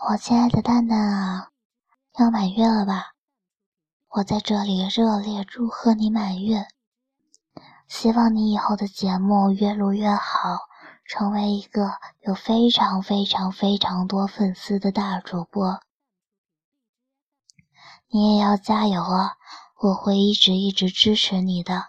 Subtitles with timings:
[0.00, 1.48] 我亲爱的蛋蛋啊，
[2.20, 3.14] 要满月了吧？
[4.10, 6.68] 我在这里热烈祝贺你满月。
[7.88, 10.60] 希望你以后的节目越录越好，
[11.04, 15.80] 成为一个有非常非常非常多粉丝的大主播。
[18.06, 19.32] 你也要加油啊，
[19.80, 21.86] 我会一直一直支持你的。